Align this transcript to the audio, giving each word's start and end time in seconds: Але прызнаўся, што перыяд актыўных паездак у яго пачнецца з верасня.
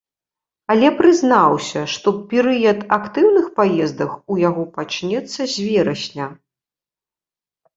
Але 0.75 0.87
прызнаўся, 1.01 1.81
што 1.95 2.13
перыяд 2.31 2.79
актыўных 2.97 3.45
паездак 3.59 4.11
у 4.31 4.41
яго 4.47 4.63
пачнецца 4.79 5.37
з 5.37 5.55
верасня. 5.69 6.27